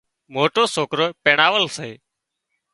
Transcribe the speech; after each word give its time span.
موٽِو 0.33 0.63
سوڪرو 0.75 1.07
پينڻاول 1.23 1.65
سي 1.75 1.89